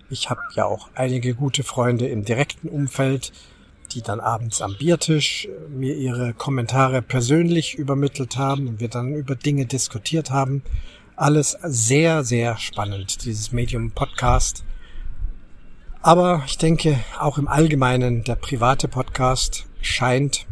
Ich 0.09 0.29
habe 0.29 0.41
ja 0.55 0.65
auch 0.65 0.89
einige 0.95 1.33
gute 1.33 1.63
Freunde 1.63 2.07
im 2.07 2.25
direkten 2.25 2.69
Umfeld, 2.69 3.31
die 3.93 4.01
dann 4.01 4.19
abends 4.19 4.61
am 4.61 4.75
Biertisch 4.77 5.45
äh, 5.45 5.69
mir 5.69 5.95
ihre 5.95 6.33
Kommentare 6.33 7.01
persönlich 7.01 7.75
übermittelt 7.75 8.37
haben 8.37 8.67
und 8.67 8.79
wir 8.79 8.89
dann 8.89 9.13
über 9.13 9.35
Dinge 9.35 9.65
diskutiert 9.65 10.31
haben. 10.31 10.63
Alles 11.15 11.57
sehr, 11.63 12.23
sehr 12.23 12.57
spannend, 12.57 13.23
dieses 13.25 13.51
Medium 13.51 13.91
Podcast. 13.91 14.63
Aber 16.01 16.43
ich 16.47 16.57
denke, 16.57 16.99
auch 17.19 17.37
im 17.37 17.47
Allgemeinen, 17.47 18.23
der 18.23 18.35
private 18.35 18.87
Podcast 18.87 19.67
scheint 19.81 20.45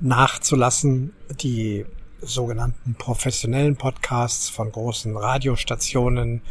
nachzulassen. 0.00 1.12
Die 1.40 1.86
sogenannten 2.20 2.94
professionellen 2.94 3.76
Podcasts 3.76 4.48
von 4.48 4.72
großen 4.72 5.16
Radiostationen, 5.16 6.42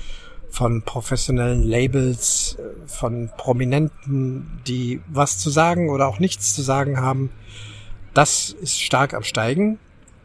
von 0.57 0.81
professionellen 0.81 1.61
Labels, 1.61 2.57
äh, 2.57 2.87
von 2.87 3.29
Prominenten, 3.37 4.59
die 4.65 5.01
was 5.07 5.37
zu 5.37 5.51
sagen 5.51 5.91
oder 5.91 6.07
auch 6.07 6.17
nichts 6.17 6.55
zu 6.55 6.63
sagen 6.63 6.99
haben. 6.99 7.29
Das 8.15 8.49
ist 8.49 8.81
stark 8.81 9.13
am 9.13 9.21
Steigen 9.21 9.77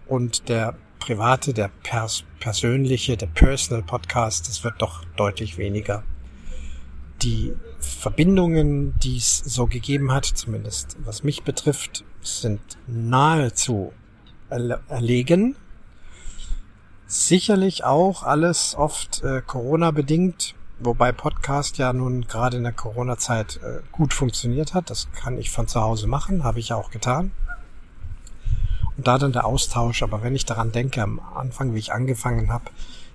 und 0.06 0.48
der 0.48 0.74
private, 1.00 1.52
der 1.52 1.70
pers 1.82 2.24
persönliche, 2.40 3.18
der 3.18 3.26
Personal 3.26 3.82
Podcast, 3.82 4.48
das 4.48 4.64
wird 4.64 4.76
doch 4.78 5.04
deutlich 5.16 5.58
weniger. 5.58 6.02
Die 7.20 7.52
Verbindungen, 7.78 8.94
die 9.02 9.18
es 9.18 9.36
so 9.36 9.66
gegeben 9.66 10.12
hat, 10.12 10.24
zumindest 10.24 10.96
was 11.04 11.24
mich 11.24 11.42
betrifft, 11.42 12.04
sind 12.22 12.60
nahezu 12.86 13.92
erlegen. 14.48 15.56
Sicherlich 17.14 17.84
auch 17.84 18.22
alles 18.22 18.74
oft 18.74 19.22
äh, 19.22 19.42
Corona-bedingt, 19.46 20.54
wobei 20.80 21.12
Podcast 21.12 21.76
ja 21.76 21.92
nun 21.92 22.26
gerade 22.26 22.56
in 22.56 22.62
der 22.62 22.72
Corona-Zeit 22.72 23.60
äh, 23.62 23.80
gut 23.92 24.14
funktioniert 24.14 24.72
hat. 24.72 24.88
Das 24.88 25.08
kann 25.12 25.36
ich 25.36 25.50
von 25.50 25.68
zu 25.68 25.82
Hause 25.82 26.06
machen, 26.06 26.42
habe 26.42 26.58
ich 26.58 26.70
ja 26.70 26.76
auch 26.76 26.90
getan. 26.90 27.32
Und 28.96 29.06
da 29.06 29.18
dann 29.18 29.34
der 29.34 29.44
Austausch, 29.44 30.02
aber 30.02 30.22
wenn 30.22 30.34
ich 30.34 30.46
daran 30.46 30.72
denke, 30.72 31.02
am 31.02 31.20
Anfang, 31.34 31.74
wie 31.74 31.80
ich 31.80 31.92
angefangen 31.92 32.50
habe, 32.50 32.70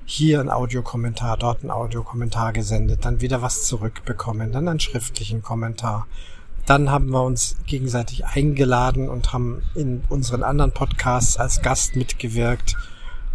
hier 0.05 0.41
ein 0.41 0.51
Audiokommentar, 0.51 1.35
dort 1.35 1.63
ein 1.63 1.71
Audiokommentar 1.71 2.53
gesendet, 2.53 3.03
dann 3.03 3.21
wieder 3.21 3.41
was 3.41 3.65
zurückbekommen, 3.65 4.51
dann 4.51 4.67
einen 4.67 4.79
schriftlichen 4.79 5.41
Kommentar, 5.41 6.05
dann 6.67 6.91
haben 6.91 7.09
wir 7.09 7.23
uns 7.23 7.57
gegenseitig 7.65 8.27
eingeladen 8.27 9.09
und 9.09 9.33
haben 9.33 9.63
in 9.73 10.03
unseren 10.07 10.43
anderen 10.43 10.71
Podcasts 10.71 11.37
als 11.37 11.63
Gast 11.63 11.95
mitgewirkt, 11.95 12.75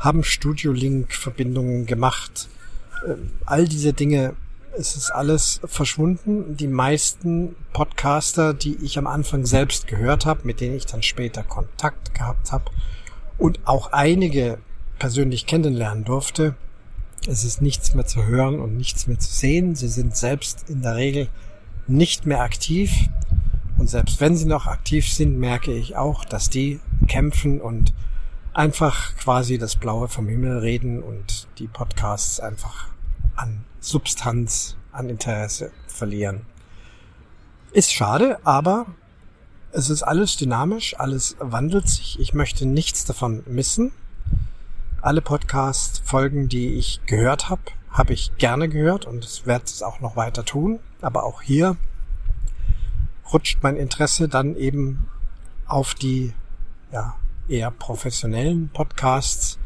haben 0.02 0.25
Studio-Link-Verbindungen 0.25 1.87
gemacht. 1.87 2.49
Ähm, 3.06 3.30
all 3.47 3.68
diese 3.68 3.92
Dinge, 3.92 4.35
es 4.76 4.97
ist 4.97 5.11
alles 5.11 5.61
verschwunden. 5.64 6.56
Die 6.56 6.66
meisten 6.66 7.54
Podcaster, 7.73 8.52
die 8.52 8.76
ich 8.82 8.99
am 8.99 9.06
Anfang 9.06 9.47
selbst 9.47 9.87
gehört 9.87 10.26
habe, 10.26 10.40
mit 10.44 10.61
denen 10.61 10.76
ich 10.76 10.87
dann 10.87 11.02
später 11.02 11.44
Kontakt 11.44 12.14
gehabt 12.14 12.50
habe 12.50 12.64
und 13.38 13.61
auch 13.64 13.92
einige 13.92 14.59
persönlich 14.99 15.47
kennenlernen 15.47 16.04
durfte, 16.04 16.56
es 17.28 17.44
ist 17.44 17.62
nichts 17.62 17.94
mehr 17.94 18.06
zu 18.06 18.26
hören 18.26 18.59
und 18.59 18.76
nichts 18.76 19.06
mehr 19.06 19.18
zu 19.18 19.32
sehen. 19.32 19.76
Sie 19.76 19.88
sind 19.88 20.16
selbst 20.16 20.68
in 20.68 20.82
der 20.82 20.97
Regel 20.97 21.28
nicht 21.87 22.26
mehr 22.26 22.40
aktiv. 22.40 22.92
Und 23.78 23.88
selbst 23.88 24.21
wenn 24.21 24.37
sie 24.37 24.47
noch 24.47 24.66
aktiv 24.66 25.09
sind, 25.09 25.38
merke 25.38 25.73
ich 25.73 25.97
auch, 25.97 26.25
dass 26.25 26.50
die 26.50 26.80
kämpfen 27.06 27.61
und 27.61 27.92
einfach 28.54 29.16
quasi 29.16 29.59
das 29.59 29.76
Blaue 29.76 30.09
vom 30.09 30.28
Himmel 30.28 30.59
reden 30.59 31.02
und 31.02 31.49
die 31.59 31.68
Podcasts 31.68 32.40
einfach 32.40 32.88
an 33.35 33.64
Substanz, 33.80 34.76
an 34.92 35.09
Interesse 35.09 35.73
verlieren. 35.87 36.42
Ist 37.73 37.92
schade, 37.92 38.38
aber 38.44 38.87
es 39.73 39.88
ist 39.88 40.02
alles 40.02 40.37
dynamisch, 40.37 40.99
alles 40.99 41.37
wandelt 41.38 41.88
sich. 41.88 42.21
Ich 42.21 42.35
möchte 42.35 42.66
nichts 42.66 43.06
davon 43.06 43.42
missen. 43.47 43.92
Alle 45.00 45.23
Podcast-Folgen, 45.23 46.49
die 46.49 46.75
ich 46.75 47.00
gehört 47.06 47.49
habe, 47.49 47.62
habe 47.90 48.12
ich 48.12 48.37
gerne 48.37 48.68
gehört 48.68 49.06
und 49.06 49.47
werde 49.47 49.64
es 49.64 49.82
auch 49.82 50.00
noch 50.00 50.16
weiter 50.16 50.44
tun. 50.44 50.78
Aber 51.00 51.25
auch 51.25 51.40
hier 51.40 51.76
rutscht 53.32 53.62
mein 53.62 53.76
Interesse 53.76 54.28
dann 54.28 54.56
eben 54.56 55.09
auf 55.66 55.94
die 55.94 56.35
ja, 56.92 57.16
eher 57.52 57.71
professionellen 57.71 58.71
Podcasts. 58.71 59.59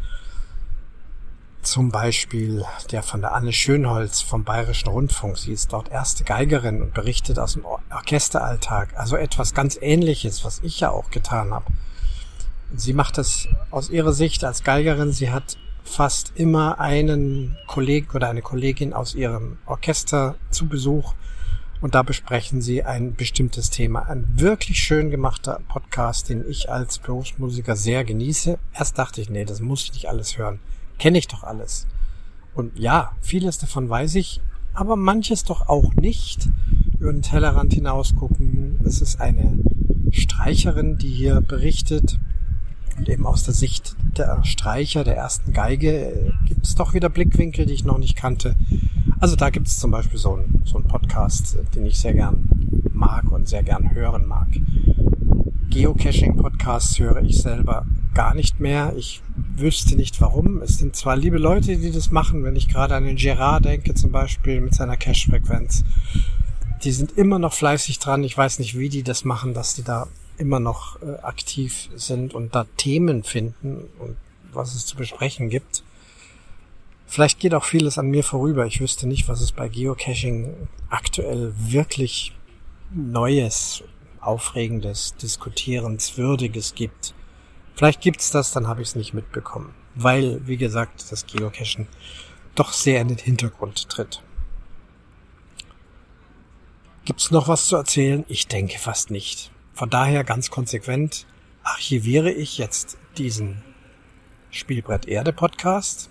Zum 1.62 1.90
Beispiel 1.90 2.64
der 2.90 3.02
von 3.02 3.20
der 3.20 3.32
Anne 3.32 3.52
Schönholz 3.52 4.20
vom 4.20 4.44
Bayerischen 4.44 4.88
Rundfunk. 4.88 5.38
Sie 5.38 5.52
ist 5.52 5.72
dort 5.72 5.90
erste 5.90 6.24
Geigerin 6.24 6.82
und 6.82 6.94
berichtet 6.94 7.38
aus 7.38 7.54
dem 7.54 7.64
Orchesteralltag. 7.64 8.96
Also 8.96 9.16
etwas 9.16 9.54
ganz 9.54 9.78
Ähnliches, 9.80 10.44
was 10.44 10.60
ich 10.62 10.80
ja 10.80 10.90
auch 10.90 11.10
getan 11.10 11.54
habe. 11.54 11.66
Sie 12.74 12.92
macht 12.92 13.18
das 13.18 13.48
aus 13.70 13.90
ihrer 13.90 14.12
Sicht 14.12 14.44
als 14.44 14.64
Geigerin. 14.64 15.12
Sie 15.12 15.30
hat 15.30 15.56
fast 15.84 16.32
immer 16.34 16.80
einen 16.80 17.56
Kollegen 17.68 18.10
oder 18.14 18.28
eine 18.28 18.42
Kollegin 18.42 18.92
aus 18.92 19.14
ihrem 19.14 19.58
Orchester 19.66 20.34
zu 20.50 20.66
Besuch 20.68 21.14
und 21.80 21.94
da 21.94 22.02
besprechen 22.02 22.62
sie 22.62 22.82
ein 22.82 23.14
bestimmtes 23.14 23.70
Thema. 23.70 24.08
Ein 24.08 24.26
wirklich 24.34 24.78
schön 24.78 25.10
gemachter 25.10 25.60
Podcast, 25.68 26.28
den 26.28 26.48
ich 26.48 26.70
als 26.70 26.98
Berufsmusiker 26.98 27.76
sehr 27.76 28.04
genieße. 28.04 28.58
Erst 28.74 28.98
dachte 28.98 29.20
ich, 29.20 29.30
nee, 29.30 29.44
das 29.44 29.60
muss 29.60 29.84
ich 29.84 29.92
nicht 29.92 30.08
alles 30.08 30.38
hören. 30.38 30.60
Kenne 30.98 31.18
ich 31.18 31.28
doch 31.28 31.42
alles. 31.42 31.86
Und 32.54 32.78
ja, 32.78 33.12
vieles 33.20 33.58
davon 33.58 33.88
weiß 33.88 34.14
ich, 34.14 34.40
aber 34.72 34.96
manches 34.96 35.44
doch 35.44 35.68
auch 35.68 35.94
nicht. 35.94 36.48
Über 36.98 37.12
den 37.12 37.22
Tellerrand 37.22 37.74
hinausgucken. 37.74 38.80
Es 38.84 39.02
ist 39.02 39.20
eine 39.20 39.58
Streicherin, 40.10 40.96
die 40.96 41.10
hier 41.10 41.42
berichtet. 41.42 42.18
Und 42.96 43.08
eben 43.10 43.26
aus 43.26 43.44
der 43.44 43.52
Sicht 43.52 43.94
der 44.16 44.42
Streicher 44.44 45.04
der 45.04 45.16
ersten 45.16 45.52
Geige 45.52 46.32
gibt 46.46 46.64
es 46.64 46.74
doch 46.74 46.94
wieder 46.94 47.10
Blickwinkel, 47.10 47.66
die 47.66 47.74
ich 47.74 47.84
noch 47.84 47.98
nicht 47.98 48.16
kannte. 48.16 48.56
Also 49.18 49.34
da 49.36 49.50
gibt 49.50 49.68
es 49.68 49.78
zum 49.78 49.90
Beispiel 49.90 50.18
so 50.18 50.34
einen 50.34 50.62
so 50.64 50.76
einen 50.76 50.86
Podcast, 50.86 51.56
den 51.74 51.86
ich 51.86 51.98
sehr 51.98 52.12
gern 52.12 52.48
mag 52.92 53.30
und 53.32 53.48
sehr 53.48 53.62
gern 53.62 53.94
hören 53.94 54.26
mag. 54.26 54.48
Geocaching-Podcasts 55.70 56.98
höre 56.98 57.22
ich 57.22 57.38
selber 57.38 57.86
gar 58.14 58.34
nicht 58.34 58.60
mehr. 58.60 58.94
Ich 58.96 59.22
wüsste 59.56 59.96
nicht 59.96 60.20
warum. 60.20 60.62
Es 60.62 60.78
sind 60.78 60.96
zwar 60.96 61.16
liebe 61.16 61.38
Leute, 61.38 61.76
die 61.76 61.90
das 61.90 62.10
machen, 62.10 62.44
wenn 62.44 62.56
ich 62.56 62.68
gerade 62.68 62.94
an 62.94 63.04
den 63.04 63.16
Gerard 63.16 63.64
denke, 63.64 63.94
zum 63.94 64.10
Beispiel 64.10 64.60
mit 64.60 64.74
seiner 64.74 64.96
Cache-Frequenz. 64.96 65.84
Die 66.82 66.92
sind 66.92 67.12
immer 67.16 67.38
noch 67.38 67.52
fleißig 67.52 67.98
dran. 67.98 68.24
Ich 68.24 68.36
weiß 68.36 68.58
nicht, 68.58 68.78
wie 68.78 68.88
die 68.88 69.02
das 69.02 69.24
machen, 69.24 69.54
dass 69.54 69.74
die 69.74 69.82
da 69.82 70.06
immer 70.38 70.60
noch 70.60 71.00
äh, 71.02 71.20
aktiv 71.22 71.88
sind 71.96 72.34
und 72.34 72.54
da 72.54 72.66
Themen 72.76 73.22
finden 73.22 73.82
und 73.98 74.16
was 74.52 74.74
es 74.74 74.86
zu 74.86 74.96
besprechen 74.96 75.48
gibt. 75.48 75.82
Vielleicht 77.06 77.38
geht 77.38 77.54
auch 77.54 77.64
vieles 77.64 77.98
an 77.98 78.08
mir 78.08 78.24
vorüber. 78.24 78.66
Ich 78.66 78.80
wüsste 78.80 79.06
nicht, 79.06 79.28
was 79.28 79.40
es 79.40 79.52
bei 79.52 79.68
Geocaching 79.68 80.68
aktuell 80.90 81.54
wirklich 81.56 82.32
Neues, 82.92 83.84
Aufregendes, 84.20 85.14
Diskutierenswürdiges 85.16 86.74
gibt. 86.74 87.14
Vielleicht 87.74 88.00
gibt's 88.00 88.30
das, 88.30 88.52
dann 88.52 88.66
habe 88.66 88.82
ich 88.82 88.88
es 88.88 88.96
nicht 88.96 89.14
mitbekommen. 89.14 89.74
Weil, 89.94 90.46
wie 90.46 90.56
gesagt, 90.56 91.10
das 91.10 91.26
Geocachen 91.26 91.86
doch 92.54 92.72
sehr 92.72 93.00
in 93.00 93.08
den 93.08 93.18
Hintergrund 93.18 93.88
tritt. 93.88 94.22
Gibt's 97.04 97.30
noch 97.30 97.46
was 97.46 97.68
zu 97.68 97.76
erzählen? 97.76 98.24
Ich 98.28 98.48
denke 98.48 98.78
fast 98.78 99.10
nicht. 99.10 99.52
Von 99.74 99.90
daher 99.90 100.24
ganz 100.24 100.50
konsequent 100.50 101.26
archiviere 101.62 102.32
ich 102.32 102.58
jetzt 102.58 102.98
diesen 103.16 103.62
Spielbrett 104.50 105.06
Erde 105.06 105.32
Podcast. 105.32 106.10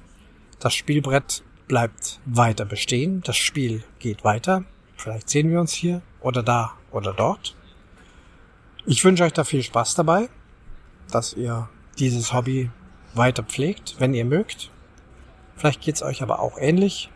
Das 0.60 0.74
Spielbrett 0.74 1.44
bleibt 1.68 2.20
weiter 2.26 2.66
bestehen. 2.66 3.22
Das 3.22 3.38
Spiel 3.38 3.84
geht 4.00 4.24
weiter. 4.24 4.64
Vielleicht 4.98 5.30
sehen 5.30 5.50
wir 5.50 5.60
uns 5.60 5.74
hier 5.74 6.02
oder 6.22 6.44
da 6.44 6.74
oder 6.92 7.14
dort. 7.14 7.56
Ich 8.86 9.04
wünsche 9.04 9.24
euch 9.24 9.34
da 9.34 9.44
viel 9.44 9.64
Spaß 9.64 9.96
dabei 9.96 10.30
dass 11.12 11.34
ihr 11.34 11.70
dieses 11.98 12.34
Hobby 12.34 12.70
weiter 13.14 13.44
pflegt, 13.44 13.96
wenn 14.00 14.14
ihr 14.14 14.26
mögt. 14.26 14.72
Vielleicht 15.56 15.82
geht's 15.82 16.04
euch 16.04 16.22
aber 16.22 16.40
auch 16.40 16.58
ähnlich. 16.58 17.10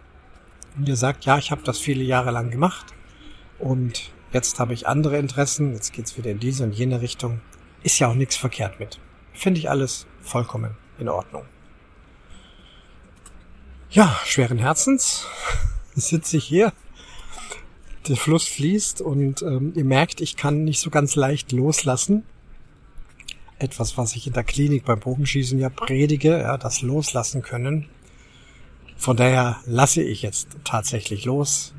Und 0.77 0.87
ihr 0.87 0.95
sagt, 0.95 1.25
ja, 1.25 1.37
ich 1.37 1.51
habe 1.51 1.63
das 1.63 1.79
viele 1.79 2.03
Jahre 2.03 2.31
lang 2.31 2.51
gemacht 2.51 2.85
und 3.57 4.11
jetzt 4.31 4.59
habe 4.59 4.73
ich 4.73 4.87
andere 4.87 5.17
Interessen, 5.17 5.73
jetzt 5.73 5.91
geht's 5.91 6.17
wieder 6.17 6.31
in 6.31 6.39
diese 6.39 6.63
und 6.63 6.73
jene 6.73 7.01
Richtung. 7.01 7.41
Ist 7.83 7.99
ja 7.99 8.07
auch 8.07 8.13
nichts 8.13 8.37
verkehrt 8.37 8.79
mit. 8.79 8.99
Finde 9.33 9.59
ich 9.59 9.69
alles 9.69 10.05
vollkommen 10.21 10.77
in 10.99 11.09
Ordnung. 11.09 11.43
Ja, 13.91 14.19
schweren 14.25 14.59
Herzens 14.59 15.25
sitze 15.95 16.37
ich 16.37 16.45
hier. 16.45 16.73
Der 18.07 18.15
Fluss 18.15 18.47
fließt 18.47 19.01
und 19.01 19.41
ähm, 19.41 19.73
ihr 19.75 19.83
merkt, 19.83 20.21
ich 20.21 20.35
kann 20.35 20.63
nicht 20.63 20.79
so 20.79 20.89
ganz 20.89 21.15
leicht 21.15 21.51
loslassen 21.51 22.23
etwas, 23.59 23.97
was 23.97 24.15
ich 24.15 24.25
in 24.25 24.33
der 24.33 24.43
Klinik 24.43 24.85
beim 24.85 24.99
Bogenschießen 24.99 25.59
ja 25.59 25.69
predige, 25.69 26.39
ja, 26.39 26.57
das 26.57 26.81
loslassen 26.81 27.41
können. 27.41 27.87
Von 28.97 29.17
daher 29.17 29.57
lasse 29.65 30.01
ich 30.01 30.21
jetzt 30.21 30.57
tatsächlich 30.63 31.25
los 31.25 31.73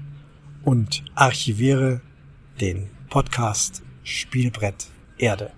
und 0.62 1.02
archiviere 1.14 2.00
den 2.60 2.90
Podcast 3.08 3.82
Spielbrett 4.04 4.86
Erde. 5.18 5.52